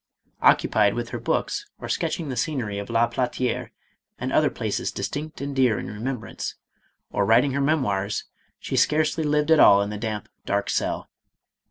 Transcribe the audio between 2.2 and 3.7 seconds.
the scenery of La Platiere